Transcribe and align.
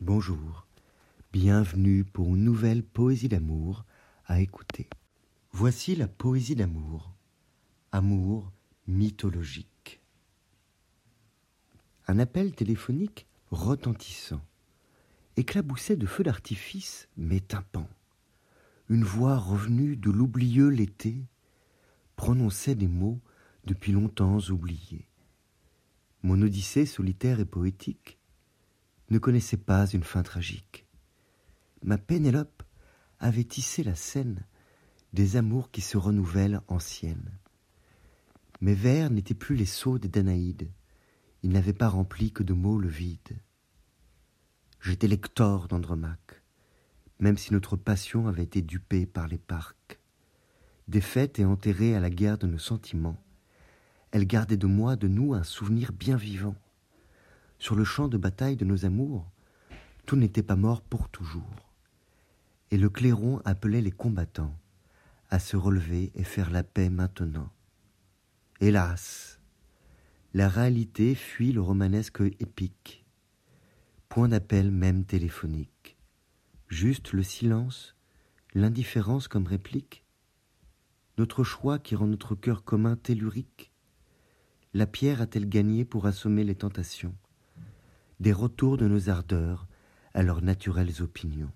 Bonjour, 0.00 0.68
bienvenue 1.32 2.04
pour 2.04 2.28
une 2.28 2.44
nouvelle 2.44 2.84
poésie 2.84 3.28
d'amour 3.28 3.84
à 4.26 4.40
écouter. 4.40 4.88
Voici 5.50 5.96
la 5.96 6.06
poésie 6.06 6.54
d'amour, 6.54 7.12
amour 7.90 8.52
mythologique. 8.86 10.00
Un 12.06 12.20
appel 12.20 12.54
téléphonique 12.54 13.26
retentissant 13.50 14.40
éclaboussait 15.36 15.96
de 15.96 16.06
feux 16.06 16.22
d'artifice 16.22 17.08
mes 17.16 17.40
tympans. 17.40 17.90
Une 18.88 19.02
voix 19.02 19.36
revenue 19.36 19.96
de 19.96 20.12
l'oublieux 20.12 20.68
l'été 20.68 21.26
prononçait 22.14 22.76
des 22.76 22.86
mots 22.86 23.20
depuis 23.64 23.90
longtemps 23.90 24.38
oubliés. 24.50 25.08
Mon 26.22 26.40
odyssée 26.40 26.86
solitaire 26.86 27.40
et 27.40 27.44
poétique 27.44 28.18
ne 29.10 29.18
connaissait 29.18 29.56
pas 29.56 29.86
une 29.86 30.02
fin 30.02 30.22
tragique. 30.22 30.86
Ma 31.82 31.98
Pénélope 31.98 32.62
avait 33.20 33.44
tissé 33.44 33.82
la 33.82 33.94
scène 33.94 34.44
des 35.12 35.36
amours 35.36 35.70
qui 35.70 35.80
se 35.80 35.96
renouvellent 35.96 36.60
anciennes. 36.68 37.38
Mes 38.60 38.74
vers 38.74 39.10
n'étaient 39.10 39.34
plus 39.34 39.56
les 39.56 39.66
sceaux 39.66 39.98
des 39.98 40.08
Danaïdes, 40.08 40.70
ils 41.42 41.50
n'avaient 41.50 41.72
pas 41.72 41.88
rempli 41.88 42.32
que 42.32 42.42
de 42.42 42.52
mots 42.52 42.78
le 42.78 42.88
vide. 42.88 43.40
J'étais 44.80 45.08
lecteur 45.08 45.68
d'Andromaque, 45.68 46.42
même 47.20 47.38
si 47.38 47.52
notre 47.52 47.76
passion 47.76 48.26
avait 48.26 48.42
été 48.42 48.62
dupée 48.62 49.06
par 49.06 49.28
les 49.28 49.38
parcs. 49.38 50.00
Défaite 50.88 51.38
et 51.38 51.44
enterrée 51.44 51.94
à 51.94 52.00
la 52.00 52.10
guerre 52.10 52.38
de 52.38 52.46
nos 52.46 52.58
sentiments, 52.58 53.22
elle 54.10 54.26
gardait 54.26 54.56
de 54.56 54.66
moi, 54.66 54.96
de 54.96 55.08
nous, 55.08 55.34
un 55.34 55.42
souvenir 55.42 55.92
bien 55.92 56.16
vivant 56.16 56.56
sur 57.58 57.74
le 57.74 57.84
champ 57.84 58.08
de 58.08 58.16
bataille 58.16 58.56
de 58.56 58.64
nos 58.64 58.84
amours, 58.84 59.30
tout 60.06 60.16
n'était 60.16 60.42
pas 60.42 60.56
mort 60.56 60.80
pour 60.80 61.08
toujours. 61.08 61.72
Et 62.70 62.78
le 62.78 62.88
clairon 62.88 63.40
appelait 63.44 63.82
les 63.82 63.90
combattants 63.90 64.56
à 65.30 65.38
se 65.38 65.56
relever 65.56 66.12
et 66.14 66.24
faire 66.24 66.50
la 66.50 66.62
paix 66.62 66.88
maintenant. 66.88 67.50
Hélas, 68.60 69.40
la 70.34 70.48
réalité 70.48 71.14
fuit 71.14 71.52
le 71.52 71.60
romanesque 71.60 72.20
épique. 72.40 73.04
Point 74.08 74.28
d'appel 74.28 74.70
même 74.70 75.04
téléphonique. 75.04 75.98
Juste 76.68 77.12
le 77.12 77.22
silence, 77.22 77.96
l'indifférence 78.54 79.28
comme 79.28 79.46
réplique. 79.46 80.04
Notre 81.18 81.44
choix 81.44 81.78
qui 81.78 81.96
rend 81.96 82.06
notre 82.06 82.34
cœur 82.34 82.64
commun 82.64 82.96
tellurique. 82.96 83.72
La 84.74 84.86
pierre 84.86 85.20
a-t-elle 85.20 85.48
gagné 85.48 85.84
pour 85.84 86.06
assommer 86.06 86.44
les 86.44 86.54
tentations? 86.54 87.14
Des 88.20 88.32
retours 88.32 88.76
de 88.76 88.88
nos 88.88 89.10
ardeurs 89.10 89.66
à 90.14 90.22
leurs 90.22 90.42
naturelles 90.42 91.02
opinions. 91.02 91.52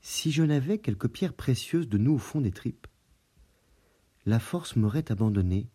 Si 0.00 0.30
je 0.30 0.42
n'avais 0.42 0.78
quelques 0.78 1.08
pierres 1.08 1.34
précieuses 1.34 1.88
de 1.88 1.98
nous 1.98 2.14
au 2.14 2.18
fond 2.18 2.40
des 2.40 2.52
tripes, 2.52 2.86
la 4.26 4.38
force 4.38 4.76
m'aurait 4.76 5.10
abandonné, 5.10 5.68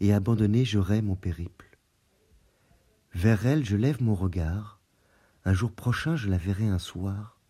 et 0.00 0.12
abandonné 0.14 0.64
j'aurais 0.64 1.02
mon 1.02 1.16
périple. 1.16 1.78
Vers 3.14 3.46
elle 3.46 3.64
je 3.64 3.76
lève 3.76 4.02
mon 4.02 4.14
regard, 4.14 4.80
un 5.44 5.52
jour 5.52 5.72
prochain 5.72 6.16
je 6.16 6.28
la 6.28 6.38
verrai 6.38 6.66
un 6.66 6.78
soir, 6.78 7.40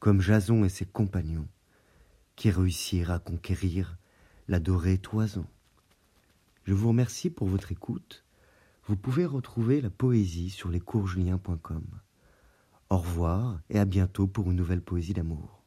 comme 0.00 0.20
Jason 0.20 0.64
et 0.64 0.68
ses 0.68 0.84
compagnons, 0.84 1.48
qui 2.36 2.50
réussirent 2.50 3.10
à 3.10 3.18
conquérir 3.18 3.96
la 4.48 4.58
dorée 4.58 4.98
toison. 4.98 5.46
Je 6.64 6.74
vous 6.74 6.88
remercie 6.88 7.30
pour 7.30 7.48
votre 7.48 7.72
écoute 7.72 8.24
vous 8.86 8.96
pouvez 8.96 9.26
retrouver 9.26 9.80
la 9.80 9.90
poésie 9.90 10.50
sur 10.50 10.68
lescoursjulien.com. 10.68 11.84
Au 12.90 12.98
revoir 12.98 13.60
et 13.70 13.78
à 13.78 13.84
bientôt 13.84 14.26
pour 14.26 14.50
une 14.50 14.56
nouvelle 14.56 14.82
poésie 14.82 15.14
d'amour. 15.14 15.61